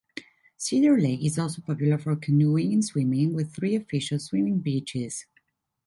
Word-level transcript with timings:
Cedar 0.57 0.97
Lake 0.99 1.23
is 1.23 1.37
also 1.37 1.61
popular 1.61 1.95
for 1.99 2.15
canoeing 2.15 2.73
and 2.73 2.83
swimming, 2.83 3.35
with 3.35 3.53
three 3.53 3.75
official 3.75 4.17
swimming 4.17 4.57
beaches. 4.57 5.27